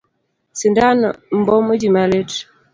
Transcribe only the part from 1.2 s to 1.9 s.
mbomo ji